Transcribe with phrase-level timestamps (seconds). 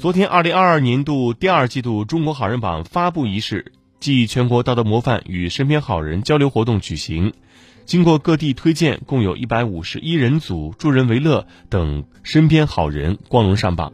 [0.00, 7.32] 昨天二零二二年度第二季度中国好人榜发布仪式暨全国道德模范与身边好人交流活动举行
[7.84, 13.90] 经过各地推荐共有一百五十一人组助人为乐等身边好人光荣上榜。